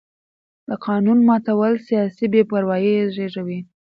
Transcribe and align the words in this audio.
د 0.67 0.71
قانون 0.85 1.19
ماتول 1.27 1.73
سیاسي 1.87 2.25
بې 2.33 2.41
باوري 2.49 2.95
زېږوي 3.15 3.59